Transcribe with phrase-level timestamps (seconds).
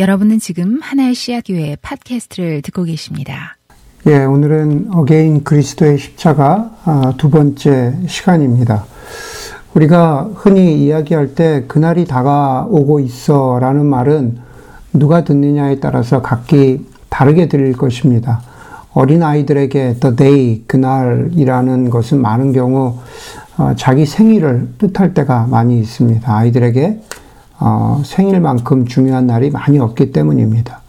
[0.00, 3.58] 여러분은 지금 하나의 씨앗교회 팟캐스트를 듣고 계십니다.
[4.06, 8.86] 예, 오늘은 Again 그리스도의 십자가 아, 두 번째 시간입니다.
[9.74, 14.38] 우리가 흔히 이야기할 때 그날이 다가오고 있어 라는 말은
[14.94, 18.40] 누가 듣느냐에 따라서 각기 다르게 들릴 것입니다.
[18.94, 22.96] 어린 아이들에게 the day, 그날이라는 것은 많은 경우
[23.58, 26.34] 어, 자기 생일을 뜻할 때가 많이 있습니다.
[26.34, 27.00] 아이들에게
[27.60, 30.80] 어, 생일만큼 중요한 날이 많이 없기 때문입니다.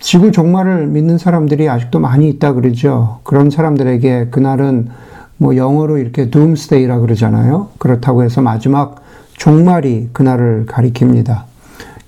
[0.00, 3.20] 지구 종말을 믿는 사람들이 아직도 많이 있다 그러죠.
[3.22, 4.88] 그런 사람들에게 그날은
[5.36, 7.68] 뭐 영어로 이렇게 doomsday라 그러잖아요.
[7.78, 9.02] 그렇다고 해서 마지막
[9.36, 11.42] 종말이 그날을 가리킵니다.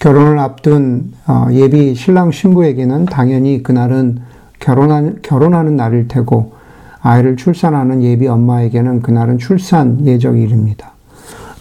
[0.01, 4.21] 결혼을 앞둔 어, 예비 신랑 신부에게는 당연히 그날은
[4.59, 6.53] 결혼한, 결혼하는 날일 테고
[7.01, 10.94] 아이를 출산하는 예비 엄마에게는 그날은 출산 예정일입니다.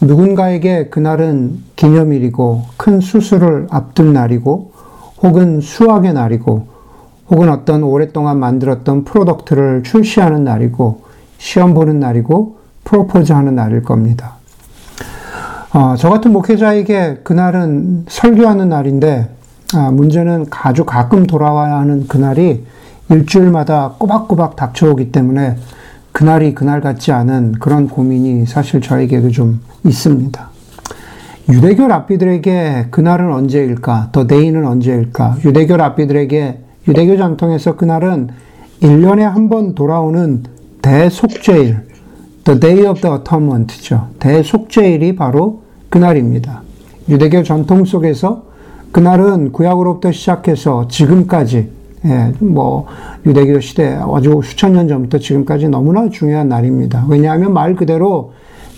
[0.06, 4.72] 누군가에게 그날은 기념일이고 큰 수술을 앞둔 날이고
[5.22, 6.68] 혹은 수확의 날이고
[7.30, 11.02] 혹은 어떤 오랫동안 만들었던 product를 출시하는 날이고
[11.38, 14.34] 시험 보는 날이고 프로포즈 하는 날일 겁니다.
[15.74, 19.30] 어, 저 같은 목회자에게 그날은 설교하는 날인데
[19.76, 22.64] 아, 문제는 아주 가끔 돌아와야 하는 그날이
[23.10, 25.58] 일주일마다 꼬박꼬박 닥쳐오기 때문에
[26.14, 30.50] 그날이 그날 같지 않은 그런 고민이 사실 저에게도 좀 있습니다.
[31.50, 34.10] 유대교 랍비들에게 그날은 언제일까?
[34.14, 35.40] 더 데이는 언제일까?
[35.44, 38.30] 유대교 랍비들에게 유대교 전통에서 그날은
[38.82, 40.44] 1년에 한 번 돌아오는
[40.82, 41.80] 대속죄일,
[42.44, 44.10] The Day of the Atonement죠.
[44.20, 46.62] 대속죄일이 바로 그날입니다.
[47.10, 48.46] 유대교 전통 속에서
[48.92, 51.70] 그날은 구약으로부터 시작해서 지금까지
[52.06, 52.86] 예, 뭐
[53.26, 57.06] 유대교 시대 아주 수천 년 전부터 지금까지 너무나 중요한 날입니다.
[57.08, 58.34] 왜냐하면 말 그대로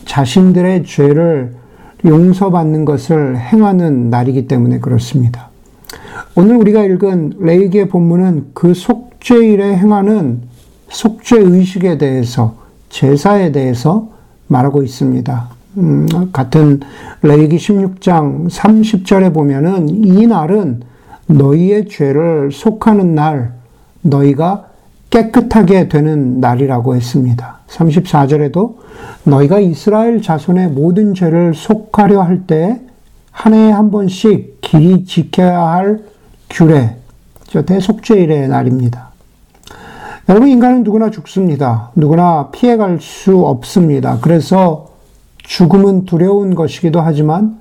[0.06, 1.54] 자신들의 죄를
[2.06, 5.50] 용서받는 것을 행하는 날이기 때문에 그렇습니다.
[6.36, 10.42] 오늘 우리가 읽은 레이기의 본문은 그 속죄일에 행하는
[10.90, 12.56] 속죄 의식에 대해서
[12.90, 14.10] 제사에 대해서
[14.48, 15.50] 말하고 있습니다.
[15.78, 16.82] 음, 같은
[17.24, 20.82] 레이기 16장 30절에 보면은 이 날은
[21.28, 23.54] 너희의 죄를 속하는 날,
[24.02, 24.68] 너희가
[25.10, 27.60] 깨끗하게 되는 날이라고 했습니다.
[27.68, 28.76] 34절에도
[29.24, 32.86] 너희가 이스라엘 자손의 모든 죄를 속하려 할 때
[33.36, 36.00] 한 해에 한 번씩 길이 지켜야 할
[36.50, 36.96] 규례,
[37.48, 39.10] 저 대속죄일의 날입니다.
[40.30, 41.92] 여러분, 인간은 누구나 죽습니다.
[41.96, 44.20] 누구나 피해갈 수 없습니다.
[44.22, 44.88] 그래서
[45.40, 47.60] 죽음은 두려운 것이기도 하지만,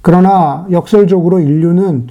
[0.00, 2.06] 그러나 역설적으로 인류는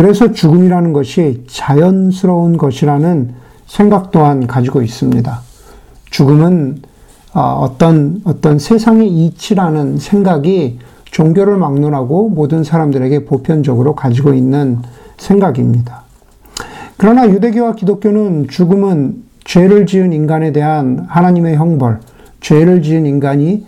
[0.00, 3.34] 그래서 죽음이라는 것이 자연스러운 것이라는
[3.66, 5.42] 생각 또한 가지고 있습니다.
[6.08, 6.80] 죽음은
[7.34, 14.78] 아, 어떤, 어떤 세상의 이치라는 생각이 종교를 막론하고 모든 사람들에게 보편적으로 가지고 있는
[15.18, 16.04] 생각입니다.
[16.96, 22.00] 그러나 유대교와 기독교는 죽음은 죄를 지은 인간에 대한 하나님의 형벌,
[22.40, 23.66] 죄를 지은 인간이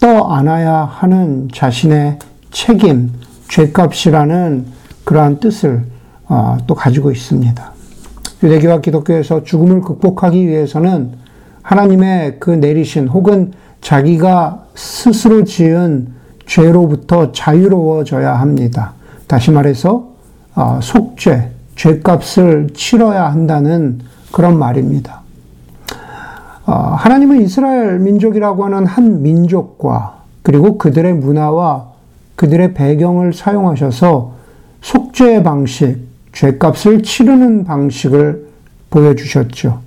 [0.00, 2.18] 떠 안아야 하는 자신의
[2.50, 3.12] 책임,
[3.50, 4.75] 죄값이라는
[5.06, 5.84] 그러한 뜻을
[6.26, 7.72] 아, 또 가지고 있습니다.
[8.42, 11.12] 유대교와 기독교에서 죽음을 극복하기 위해서는
[11.62, 16.08] 하나님의 그 내리신 혹은 자기가 스스로 지은
[16.44, 18.92] 죄로부터 자유로워져야 합니다.
[19.28, 20.08] 다시 말해서
[20.54, 24.00] 아, 속죄, 죄값을 치러야 한다는
[24.32, 25.20] 그런 말입니다.
[26.64, 31.92] 아, 하나님은 이스라엘 민족이라고 하는 한 민족과 그리고 그들의 문화와
[32.34, 34.35] 그들의 배경을 사용하셔서
[34.86, 35.98] 속죄의 방식,
[36.32, 38.46] 죄값을 치르는 방식을
[38.88, 39.80] 보여주셨죠.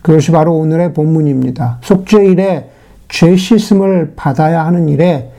[0.00, 1.80] 그것이 바로 오늘의 본문입니다.
[1.82, 2.70] 속죄일에
[3.10, 5.30] 죄 씻음을 받아야 하는 일에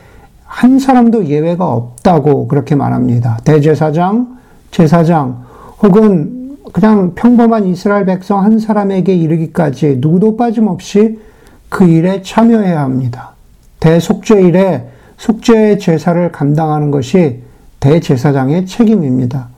[0.45, 3.39] 한 사람도 예외가 없다고 그렇게 말합니다.
[3.43, 4.37] 대제사장,
[4.69, 5.43] 제사장,
[5.81, 11.19] 혹은 그냥 평범한 이스라엘 백성 한 사람에게 이르기까지 누구도 빠짐없이
[11.67, 13.31] 그 일에 참여해야 합니다.
[13.79, 14.87] 대속죄일에
[15.17, 17.41] 속죄의 제사를 감당하는 것이
[17.83, 19.49] 대제사장의 책임입니다.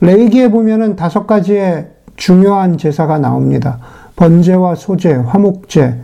[0.00, 1.86] 레이기에 보면은 다섯 가지의
[2.16, 3.78] 중요한 제사가 나옵니다.
[4.16, 5.94] 번제와 소제, 화목제,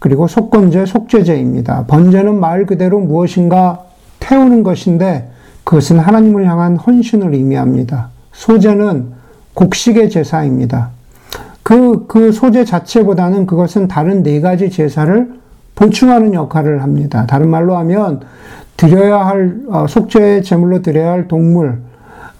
[0.00, 1.84] 그리고 속건제, 속죄제입니다.
[1.86, 3.84] 번제는 말 그대로 무엇인가
[4.18, 5.30] 태우는 것인데
[5.62, 8.08] 그것은 하나님을 향한 헌신을 의미합니다.
[8.32, 9.12] 소제는
[9.54, 10.90] 곡식의 제사입니다.
[11.62, 15.40] 그, 그 소제 자체보다는 그것은 다른 네 가지 제사를
[15.76, 17.26] 보충하는 역할을 합니다.
[17.26, 18.22] 다른 말로 하면
[18.82, 21.78] 드려야 할, 어, 속죄의 제물로 드려야 할 동물,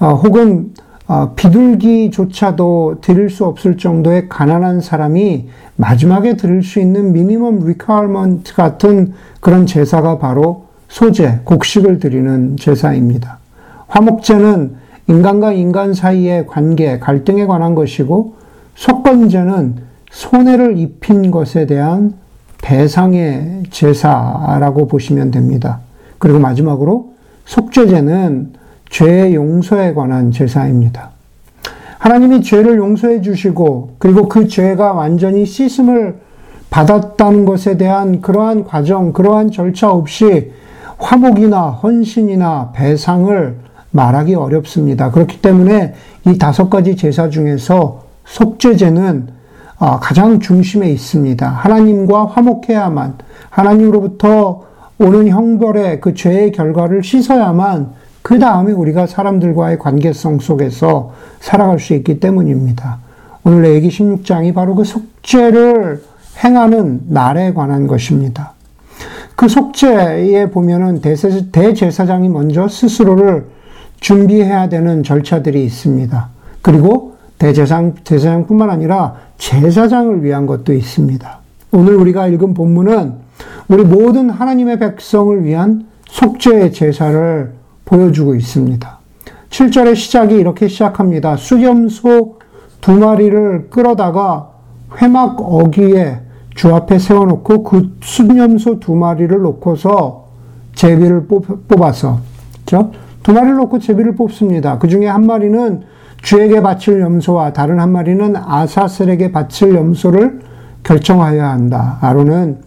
[0.01, 0.73] 어, 혹은
[1.07, 9.13] 어, 비둘기조차도 드릴 수 없을 정도의 가난한 사람이 마지막에 드릴 수 있는 minimum requirement 같은
[9.41, 13.39] 그런 제사가 바로 소제, 곡식을 드리는 제사입니다.
[13.87, 14.75] 화목제는
[15.09, 18.35] 인간과 인간 사이의 관계, 갈등에 관한 것이고,
[18.75, 19.77] 속건제는
[20.11, 22.15] 손해를 입힌 것에 대한
[22.63, 25.81] 배상의 제사라고 보시면 됩니다.
[26.23, 27.15] 그리고 마지막으로
[27.47, 28.53] 속죄제는
[28.91, 31.11] 죄의 용서에 관한 제사입니다.
[31.99, 36.21] 하나님이 죄를 용서해 주시고 그리고 그 죄가 완전히 씻음을
[36.71, 40.53] 받았다는 것에 대한 그러한 과정, 그러한 절차 없이
[40.99, 43.57] 화목이나 헌신이나 배상을
[43.91, 45.11] 말하기 어렵습니다.
[45.11, 45.95] 그렇기 때문에
[46.29, 49.27] 이 다섯 가지 제사 중에서 속죄제는
[49.81, 51.49] 어, 가장 중심에 있습니다.
[51.49, 53.15] 하나님과 화목해야만
[53.51, 54.71] 하나님으로부터
[55.03, 57.91] 오는 형벌의 그 죄의 결과를 씻어야만
[58.23, 62.99] 그 다음에 우리가 사람들과의 관계성 속에서 살아갈 수 있기 때문입니다.
[63.43, 66.05] 오늘 레기 16장이 바로 그 속죄를
[66.45, 68.53] 행하는 날에 관한 것입니다.
[69.35, 73.47] 그 속죄에 보면은 대제사장이 먼저 스스로를
[73.99, 76.29] 준비해야 되는 절차들이 있습니다.
[76.61, 81.39] 그리고 대제사장, 제사장뿐만 아니라 제사장을 위한 것도 있습니다.
[81.73, 83.15] 오늘 우리가 읽은 본문은
[83.69, 87.53] 우리 모든 하나님의 백성을 위한 속죄의 제사를
[87.85, 88.99] 보여주고 있습니다.
[89.51, 91.37] 7절의 시작이 이렇게 시작합니다.
[91.37, 92.39] 수염소
[92.81, 94.51] 두 마리를 끌어다가
[95.01, 96.21] 회막 어귀에
[96.55, 100.27] 주 앞에 세워놓고 그 수염소 두 마리를 놓고서
[100.75, 101.27] 제비를
[101.69, 102.21] 뽑아서?
[102.67, 104.79] 두 마리를 놓고 제비를 뽑습니다.
[104.79, 105.83] 그 중에 한 마리는
[106.23, 110.41] 주에게 바칠 염소와 다른 한 마리는 아사셀에게 바칠 염소를
[110.83, 111.99] 결정하여야 한다.
[112.01, 112.63] 아론은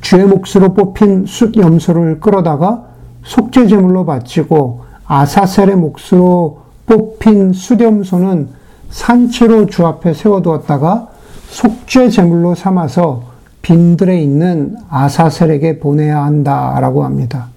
[0.00, 2.84] 주의 몫으로 뽑힌 숫 염소를 끌어다가
[3.24, 8.48] 속죄 제물로 바치고 아사셀의 몫으로 뽑힌 숫 염소는
[8.90, 11.08] 산채로 주 앞에 세워두었다가
[11.48, 13.22] 속죄 제물로 삼아서
[13.62, 17.48] 빈들에 있는 아사셀에게 보내야 한다라고 합니다.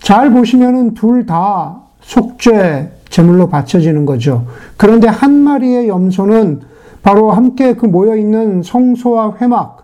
[0.00, 4.46] 잘 보시면은 둘 다 속죄 제물로 바쳐지는 거죠.
[4.76, 6.60] 그런데 한 마리의 염소는
[7.02, 9.77] 바로 함께 그 모여 있는 성소와 회막,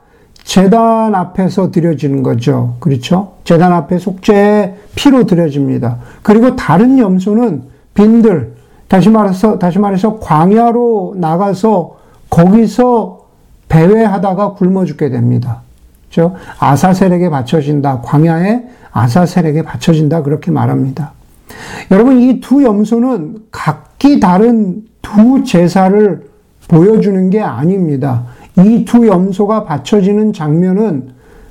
[0.44, 2.76] 재단 앞에서 드려지는 거죠.
[2.78, 3.32] 그렇죠?
[3.44, 5.98] 재단 앞에 속죄의 피로 드려집니다.
[6.22, 7.62] 그리고 다른 염소는
[7.94, 8.52] 빈들,
[8.88, 11.96] 다시 말해서, 다시 말해서 광야로 나가서
[12.30, 13.24] 거기서
[13.68, 15.62] 배회하다가 굶어 죽게 됩니다.
[16.12, 16.36] 그렇죠?
[16.58, 18.02] 아사셀에게 바쳐진다.
[18.02, 18.62] 광야에
[18.92, 20.22] 아사셀에게 바쳐진다.
[20.22, 21.12] 그렇게 말합니다.
[21.90, 26.28] 여러분, 이 두 염소는 각기 다른 두 제사를
[26.68, 28.24] 보여주는 게 아닙니다.
[28.58, 31.10] 이 두 염소가 바쳐지는 장면은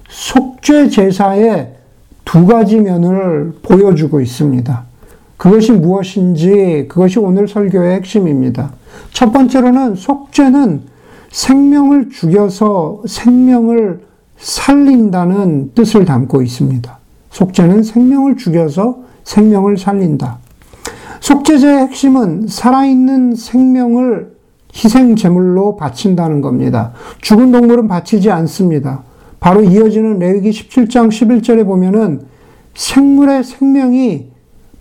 [0.10, 1.76] 속죄 제사의
[2.24, 4.84] 두 가지 면을 보여주고 있습니다.
[5.38, 8.72] 그것이 무엇인지 그것이 오늘 설교의 핵심입니다.
[9.12, 10.82] 첫 번째로는 속죄는
[11.32, 14.02] 생명을 죽여서 생명을
[14.38, 16.98] 살린다는 뜻을 담고 있습니다.
[17.32, 20.38] 속죄는 생명을 죽여서 생명을 살린다.
[21.20, 24.33] 속죄제의 핵심은 살아있는 생명을
[24.76, 26.94] 희생 제물로 바친다는 겁니다.
[27.22, 29.04] 죽은 동물은 바치지 않습니다.
[29.40, 32.22] 바로 이어지는 레위기 17장 11절에 보면은
[32.74, 34.32] 생물의 생명이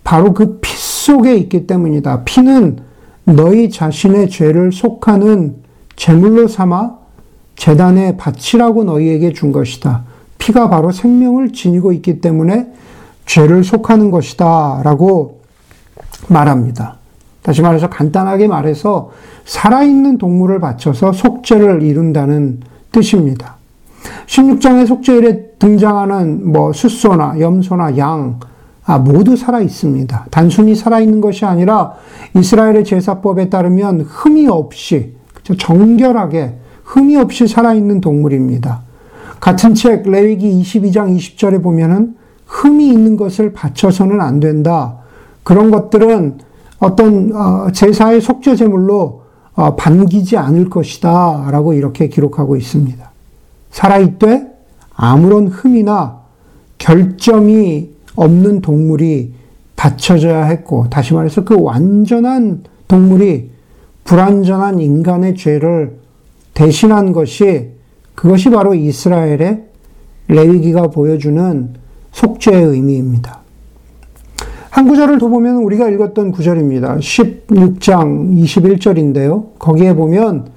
[0.03, 2.23] 바로 그 피 속에 있기 때문이다.
[2.23, 2.77] 피는
[3.25, 5.55] 너희 자신의 죄를 속하는
[5.95, 6.97] 제물로 삼아
[7.55, 10.05] 재단에 바치라고 너희에게 준 것이다.
[10.37, 12.67] 피가 바로 생명을 지니고 있기 때문에
[13.25, 14.81] 죄를 속하는 것이다.
[14.83, 15.41] 라고
[16.27, 16.97] 말합니다.
[17.43, 19.11] 다시 말해서 간단하게 말해서
[19.45, 23.57] 살아있는 동물을 바쳐서 속죄를 이룬다는 뜻입니다.
[24.25, 28.39] 16장의 속죄일에 등장하는 뭐 숫소나 염소나 양,
[28.85, 30.27] 아, 모두 살아 있습니다.
[30.31, 31.93] 단순히 살아 있는 것이 아니라
[32.35, 35.13] 이스라엘의 제사법에 따르면 흠이 없이,
[35.57, 38.81] 정결하게 흠이 없이 살아 있는 동물입니다.
[39.39, 44.97] 같은 책 레위기 22장 20절에 보면은 흠이 있는 것을 바쳐서는 안 된다.
[45.43, 46.39] 그런 것들은
[46.83, 49.23] 어떤 어, 제사의 속죄 제물로
[49.55, 51.49] 어, 반기지 않을 것이다.
[51.51, 53.11] 라고 이렇게 기록하고 있습니다.
[53.71, 54.47] 살아있되
[54.93, 56.21] 아무런 흠이나
[56.77, 59.33] 결점이 없는 동물이
[59.75, 63.51] 바쳐져야 했고, 다시 말해서 그 완전한 동물이
[64.03, 65.99] 불완전한 인간의 죄를
[66.53, 67.71] 대신한 것이
[68.15, 69.63] 그것이 바로 이스라엘의
[70.27, 71.73] 레위기가 보여주는
[72.11, 73.42] 속죄의 의미입니다.
[74.73, 76.97] 한 구절을 더 보면 우리가 읽었던 구절입니다.
[76.97, 79.59] 16장 21절인데요.
[79.59, 80.47] 거기에 보면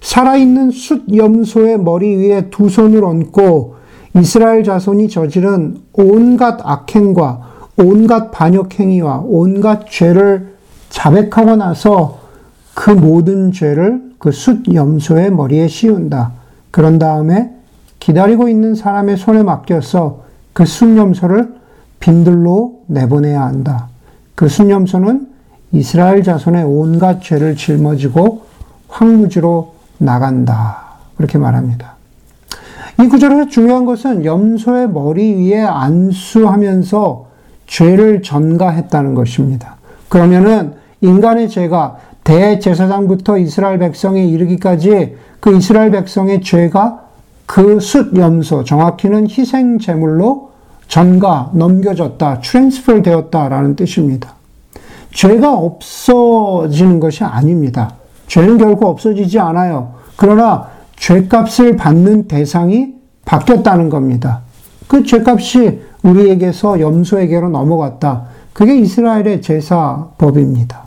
[0.00, 3.76] 살아있는 숫 염소의 머리 위에 두 손을 얹고
[4.16, 7.42] 이스라엘 자손이 저지른 온갖 악행과
[7.76, 10.54] 온갖 반역행위와 온갖 죄를
[10.88, 12.18] 자백하고 나서
[12.74, 16.32] 그 모든 죄를 그 숫 염소의 머리에 씌운다.
[16.72, 17.52] 그런 다음에
[18.00, 20.22] 기다리고 있는 사람의 손에 맡겨서
[20.54, 21.59] 그 숫 염소를
[22.00, 23.88] 빈들로 내보내야 한다.
[24.34, 25.28] 그 순념소는
[25.72, 28.42] 이스라엘 자손의 온갖 죄를 짊어지고
[28.88, 30.78] 황무지로 나간다.
[31.16, 31.94] 그렇게 말합니다.
[33.00, 37.26] 이 구절에서 중요한 것은 염소의 머리 위에 안수하면서
[37.66, 39.76] 죄를 전가했다는 것입니다.
[40.08, 47.04] 그러면은 인간의 죄가 대제사장부터 이스라엘 백성에 이르기까지 그 이스라엘 백성의 죄가
[47.46, 50.49] 그 숫 염소, 정확히는 희생 제물로
[50.90, 54.34] 전가, 넘겨졌다, transfer 되었다라는 뜻입니다.
[55.14, 57.94] 죄가 없어지는 것이 아닙니다.
[58.26, 59.94] 죄는 결코 없어지지 않아요.
[60.16, 60.66] 그러나
[60.96, 62.94] 죄값을 받는 대상이
[63.24, 64.40] 바뀌었다는 겁니다.
[64.88, 68.24] 그 죄값이 우리에게서 염소에게로 넘어갔다.
[68.52, 70.86] 그게 이스라엘의 제사법입니다.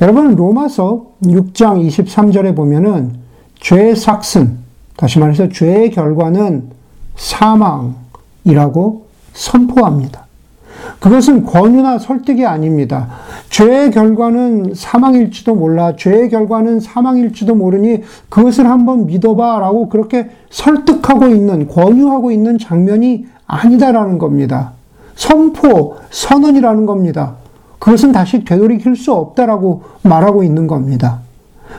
[0.00, 3.14] 여러분, 로마서 6장 23절에 보면은
[3.60, 4.58] 죄의 삭슨,
[4.96, 6.70] 다시 말해서 죄의 결과는
[7.16, 8.07] 사망
[8.48, 10.26] 이라고 선포합니다.
[11.00, 13.08] 그것은 권유나 설득이 아닙니다.
[13.50, 15.94] 죄의 결과는 사망일지도 몰라.
[15.96, 19.60] 죄의 결과는 사망일지도 모르니 그것을 한번 믿어봐.
[19.60, 24.72] 라고 그렇게 설득하고 있는, 권유하고 있는 장면이 아니다라는 겁니다.
[25.14, 27.34] 선포, 선언이라는 겁니다.
[27.78, 31.20] 그것은 다시 되돌이킬 수 없다라고 말하고 있는 겁니다.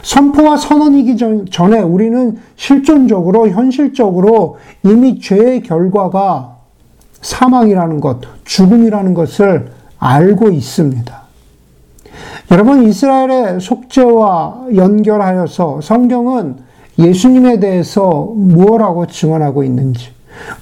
[0.04, 1.18] 선포와 선언이기
[1.50, 6.59] 전에 우리는 실존적으로, 현실적으로 이미 죄의 결과가
[7.22, 11.22] 사망이라는 것, 죽음이라는 것을 알고 있습니다.
[12.52, 16.58] 여러분, 이스라엘의 속죄와 연결하여서 성경은
[16.98, 20.12] 예수님에 대해서 무엇라고 증언하고 있는지,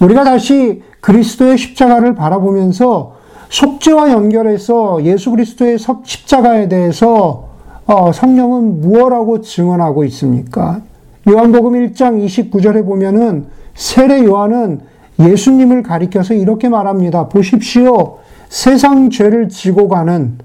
[0.00, 3.16] 우리가 다시 그리스도의 십자가를 바라보면서
[3.48, 7.48] 속죄와 연결해서 예수 그리스도의 십자가에 대해서
[7.86, 10.82] 어, 성령은 무엇라고 증언하고 있습니까?
[11.26, 14.80] 요한복음 1장 29절에 보면은 세례 요한은
[15.18, 17.28] 예수님을 가리켜서 이렇게 말합니다.
[17.28, 18.18] 보십시오.
[18.48, 20.38] 세상 죄를 지고 가는,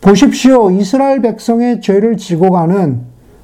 [0.00, 0.70] 보십시오.
[0.70, 3.00] 이스라엘 백성의 죄를 지고 가는,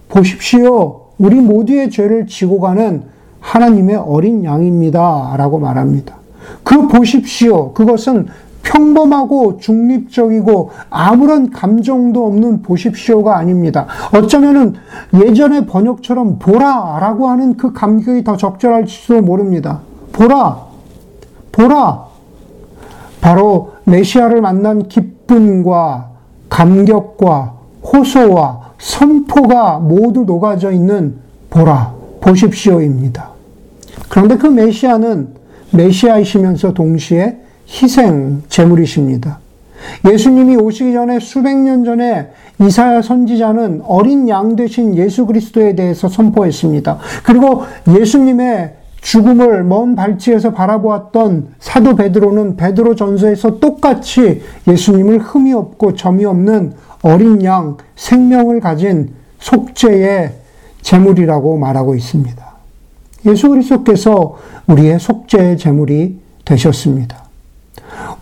[0.08, 1.00] 보십시오.
[1.18, 3.02] 우리 모두의 죄를 지고 가는
[3.40, 5.34] 하나님의 어린 양입니다.
[5.36, 6.16] 라고 말합니다.
[6.62, 7.72] 그 보십시오.
[7.72, 8.26] 그것은
[8.62, 13.86] 평범하고 중립적이고 아무런 감정도 없는 보십시오가 아닙니다.
[14.14, 14.74] 어쩌면은
[15.14, 19.80] 예전의 번역처럼 보라라고 하는 그 감격이 더 적절할지도 모릅니다.
[20.12, 20.66] 보라,
[21.52, 22.06] 보라.
[23.20, 26.10] 바로 메시아를 만난 기쁨과
[26.48, 31.16] 감격과 호소와 선포가 모두 녹아져 있는
[31.50, 33.30] 보라, 보십시오입니다.
[34.08, 35.34] 그런데 그 메시아는
[35.72, 37.38] 메시아이시면서 동시에
[37.68, 39.38] 희생 제물이십니다.
[40.10, 46.98] 예수님이 오시기 전에 수백 년 전에 이사야 선지자는 어린 양 되신 예수 그리스도에 대해서 선포했습니다.
[47.22, 56.24] 그리고 예수님의 죽음을 먼 발치에서 바라보았던 사도 베드로는 베드로 전서에서 똑같이 예수님을 흠이 없고 점이
[56.24, 60.32] 없는 어린 양 생명을 가진 속죄의
[60.82, 62.50] 제물이라고 말하고 있습니다.
[63.26, 67.24] 예수 그리스도께서 우리의 속죄의 제물이 되셨습니다.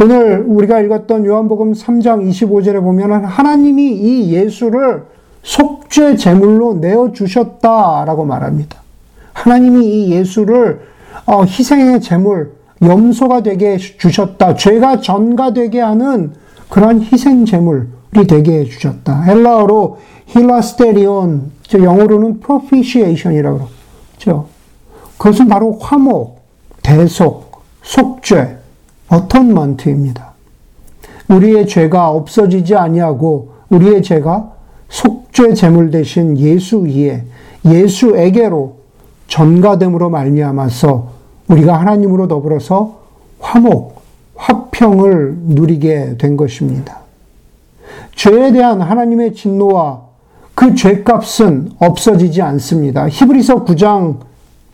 [0.00, 5.04] 오늘 우리가 읽었던 요한복음 3장 25절에 보면 하나님이 이 예수를
[5.42, 8.87] 속죄 제물로 내어 주셨다라고 말합니다.
[9.42, 10.80] 하나님이 이 예수를
[11.26, 12.52] 어, 희생의 제물,
[12.82, 14.56] 염소가 되게 주셨다.
[14.56, 16.32] 죄가 전가되게 하는
[16.68, 19.22] 그런 희생 제물이 되게 해주셨다.
[19.22, 23.68] 헬라어로 힐라스테리온, 영어로는 propitiation이라고
[24.18, 24.46] 그러죠.
[25.18, 26.40] 그것은 바로 화목,
[26.82, 28.58] 대속, 속죄,
[29.08, 30.32] 어턴먼트입니다.
[31.28, 34.52] 우리의 죄가 없어지지 아니하고 우리의 죄가
[34.88, 37.24] 속죄 제물 대신 예수 위에
[37.64, 38.77] 예수에게로
[39.28, 41.08] 전가됨으로 말미암아서
[41.48, 42.98] 우리가 하나님으로 더불어서
[43.38, 44.02] 화목,
[44.34, 47.00] 화평을 누리게 된 것입니다.
[48.14, 50.02] 죄에 대한 하나님의 진노와
[50.54, 53.08] 그 죄값은 없어지지 않습니다.
[53.08, 54.18] 히브리서 9장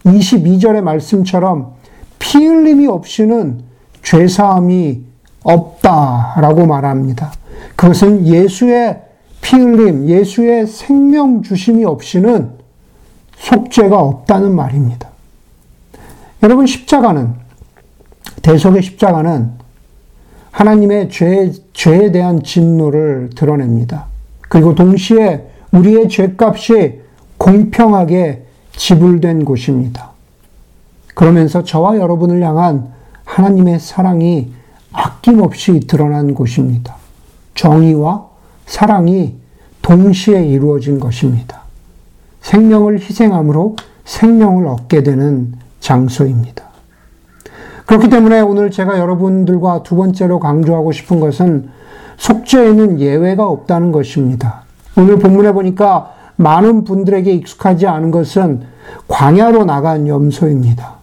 [0.05, 1.75] 22절의 말씀처럼
[2.19, 3.61] 피 흘림이 없이는
[4.03, 5.03] 죄사함이
[5.43, 7.33] 없다라고 말합니다.
[7.77, 9.03] 그것은 예수의
[9.43, 12.64] 피 흘림, 예수의 생명 주심이 없이는
[13.45, 15.09] 속죄가 없다는 말입니다.
[16.43, 17.35] 여러분, 십자가는,
[18.43, 19.51] 대속의 십자가는
[20.51, 24.07] 하나님의 죄, 죄에 대한 진노를 드러냅니다.
[24.49, 27.01] 그리고 동시에 우리의 죄값이
[27.39, 28.47] 공평하게
[28.77, 30.11] 지불된 곳입니다.
[31.15, 32.93] 그러면서 저와 여러분을 향한
[33.25, 34.53] 하나님의 사랑이
[34.93, 36.97] 아낌없이 드러난 곳입니다.
[37.55, 38.27] 정의와
[38.67, 39.37] 사랑이
[39.83, 41.64] 동시에 이루어진 것입니다.
[42.45, 46.63] 생명을 희생함으로 생명을 얻게 되는 장소입니다.
[47.87, 51.69] 그렇기 때문에 오늘 제가 여러분들과 두 번째로 강조하고 싶은 것은
[52.19, 54.63] 속죄에는 예외가 없다는 것입니다.
[54.97, 58.63] 오늘 본문에 보니까 많은 분들에게 익숙하지 않은 것은
[59.09, 60.95] 광야로 나간 염소입니다.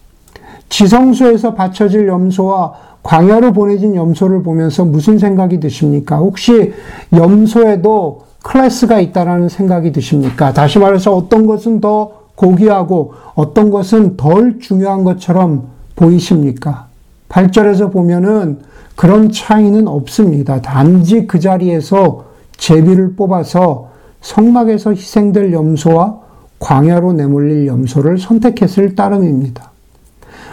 [0.70, 6.18] 지성소에서 바쳐질 염소와 광야로 보내진 염소를 보면서 무슨 생각이 드십니까?
[6.18, 6.74] 혹시
[7.14, 10.54] 염소에도 클래스가 있다라는 생각이 드십니까?
[10.54, 16.88] 다시 말해서 어떤 것은 더 고귀하고 어떤 것은 덜 중요한 것처럼 보이십니까?
[17.30, 18.60] 8절에서 보면은
[18.96, 20.62] 그런 차이는 없습니다.
[20.62, 22.26] 단지 그 자리에서
[22.58, 23.90] 제비를 뽑아서
[24.22, 26.20] 성막에서 희생될 염소와
[26.60, 29.72] 광야로 내몰릴 염소를 선택했을 따름입니다.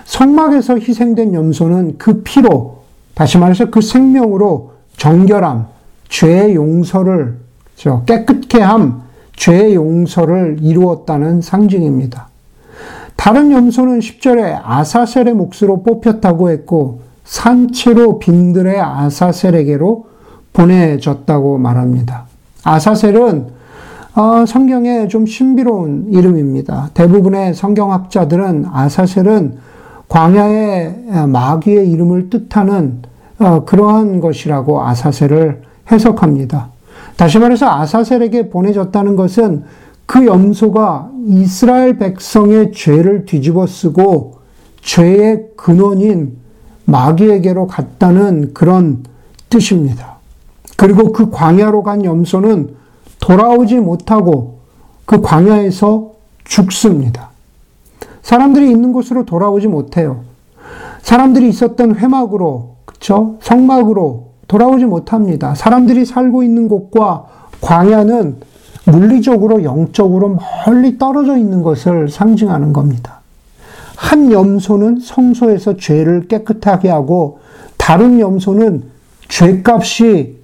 [0.05, 2.79] 성막에서 희생된 염소는 그 피로,
[3.15, 5.67] 다시 말해서 그 생명으로 정결함,
[6.09, 7.39] 죄의 용서를,
[8.07, 9.03] 깨끗게 함,
[9.37, 12.29] 죄의 용서를 이루었다는 상징입니다.
[13.17, 20.07] 다른 염소는 10절에 아사셀의 몫으로 뽑혔다고 했고, 산채로 빈들의 아사셀에게로
[20.53, 22.27] 보내졌다고 말합니다.
[22.65, 23.59] 아사셀은
[24.15, 26.91] 어, 성경에 좀 신비로운 이름입니다.
[26.95, 29.59] 대부분의 성경학자들은 아사셀은
[30.09, 33.03] 광야의 마귀의 이름을 뜻하는
[33.39, 36.71] 어, 그러한 것이라고 아사셀을 해석합니다.
[37.19, 39.65] 다시 말해서 아사셀에게 보내졌다는 것은
[40.07, 44.39] 그 염소가 이스라엘 백성의 죄를 뒤집어 쓰고
[44.83, 46.37] 죄의 근원인
[46.85, 49.03] 마귀에게로 갔다는 그런
[49.51, 50.19] 뜻입니다.
[50.77, 52.77] 그리고 그 광야로 간 염소는
[53.19, 54.61] 돌아오지 못하고
[55.05, 56.13] 그 광야에서
[56.45, 57.31] 죽습니다.
[58.23, 60.21] 사람들이 있는 곳으로 돌아오지 못해요.
[61.03, 63.39] 사람들이 있었던 회막으로, 그쵸?
[63.43, 65.55] 성막으로 돌아오지 못합니다.
[65.55, 67.27] 사람들이 살고 있는 곳과
[67.61, 68.37] 광야는
[68.87, 73.21] 물리적으로, 영적으로 멀리 떨어져 있는 것을 상징하는 겁니다.
[73.97, 77.41] 한 염소는 성소에서 죄를 깨끗하게 하고
[77.77, 78.85] 다른 염소는
[79.29, 80.39] 죄값이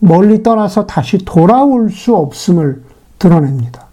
[0.00, 2.82] 멀리 떠나서 다시 돌아올 수 없음을
[3.18, 3.86] 드러냅니다.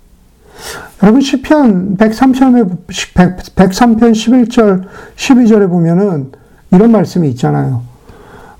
[1.01, 6.31] 여러분 시편 103편 103편 11절 12절에 보면은
[6.71, 7.92] 이런 말씀이 있잖아요.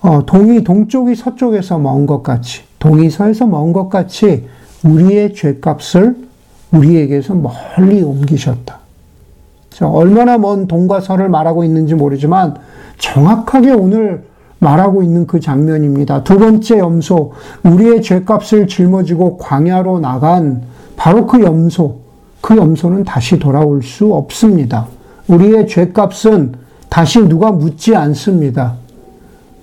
[0.04, 4.46] 어, 동이 동쪽이 서쪽에서 먼 것 같이 동이 서에서 먼 것 같이
[4.84, 6.18] 우리의 죄값을
[6.72, 8.80] 우리에게서 멀리 옮기셨다.
[9.82, 12.56] 얼마나 먼 동과 서를 말하고 있는지 모르지만
[13.00, 14.24] 정확하게 오늘
[14.60, 16.24] 말하고 있는 그 장면입니다.
[16.24, 20.64] 두 번째 염소, 우리의 죄값을 짊어지고 광야로 나간
[20.96, 22.00] 바로 그 염소,
[22.42, 24.88] 그 염소는 다시 돌아올 수 없습니다.
[25.28, 26.54] 우리의 죄값은
[26.90, 28.76] 다시 누가 묻지 않습니다.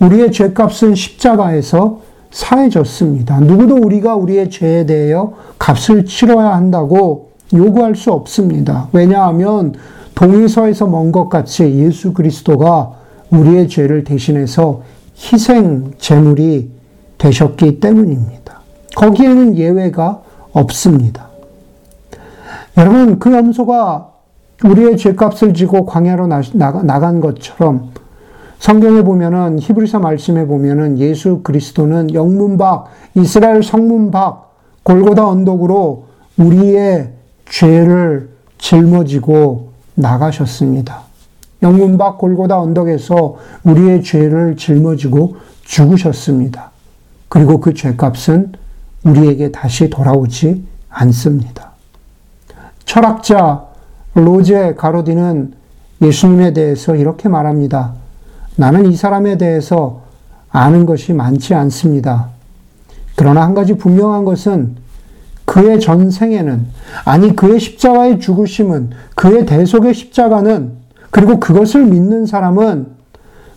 [0.00, 3.40] 우리의 죄값은 십자가에서 사해졌습니다.
[3.40, 8.88] 누구도 우리가 우리의 죄에 대하여 값을 치러야 한다고 요구할 수 없습니다.
[8.92, 9.74] 왜냐하면
[10.14, 12.92] 동의서에서 먼 것 같이 예수 그리스도가
[13.30, 14.82] 우리의 죄를 대신해서
[15.16, 16.70] 희생 제물이
[17.18, 18.60] 되셨기 때문입니다.
[18.96, 21.28] 거기에는 예외가 없습니다.
[22.76, 24.08] 여러분, 그 염소가
[24.64, 27.90] 우리의 죄값을 지고 광야로 나간 것처럼
[28.60, 36.04] 성경에 보면은 히브리서 말씀에 보면은 예수 그리스도는 영문 밖 이스라엘 성문 밖 골고다 언덕으로
[36.36, 37.10] 우리의
[37.48, 41.00] 죄를 짊어지고 나가셨습니다.
[41.62, 46.70] 영문 밖 골고다 언덕에서 우리의 죄를 짊어지고 죽으셨습니다.
[47.30, 48.52] 그리고 그 죄값은
[49.04, 51.70] 우리에게 다시 돌아오지 않습니다.
[52.84, 53.64] 철학자
[54.12, 55.54] 로제 가로디는
[56.02, 57.94] 예수님에 대해서 이렇게 말합니다.
[58.60, 60.02] 나는 이 사람에 대해서
[60.50, 62.28] 아는 것이 많지 않습니다.
[63.16, 64.76] 그러나 한 가지 분명한 것은
[65.46, 66.66] 그의 전생에는,
[67.06, 70.72] 아니 그의 십자가의 죽으심은, 그의 대속의 십자가는,
[71.10, 72.88] 그리고 그것을 믿는 사람은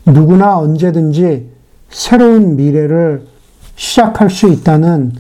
[0.06, 1.52] 누구나 언제든지
[1.89, 3.28] 새로운 미래를
[3.76, 5.12] 시작할 수 있다는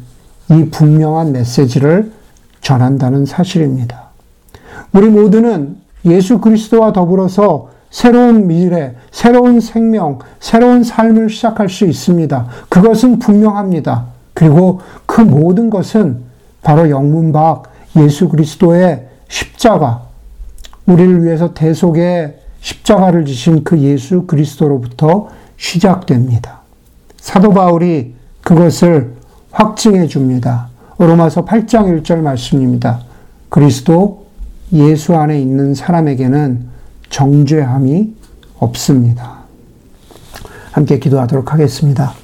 [0.49, 2.13] 이 분명한 메시지를
[2.61, 4.11] 전한다는 사실입니다.
[4.93, 12.47] 우리 모두는 예수 그리스도와 더불어서 새로운 미래, 새로운 생명, 새로운 삶을 시작할 수 있습니다.
[12.67, 14.07] 그것은 분명합니다.
[14.33, 16.21] 그리고 그 모든 것은
[16.63, 20.07] 바로 영문 밖 예수 그리스도의 십자가,
[20.87, 26.61] 우리를 위해서 대속의 십자가를 지신 그 예수 그리스도로부터 시작됩니다.
[27.17, 29.13] 사도 바울이 그것을
[29.51, 30.69] 확증해 줍니다.
[30.97, 33.01] 로마서 8장 1절 말씀입니다.
[33.49, 34.25] 그리스도
[34.73, 36.72] 예수 안에 있는 사람에게는
[37.13, 38.11] 정죄함이
[38.57, 39.43] 없습니다.
[40.71, 42.22] 함께 기도하도록 하겠습니다.